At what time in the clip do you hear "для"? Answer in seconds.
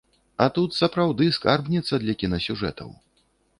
2.07-2.17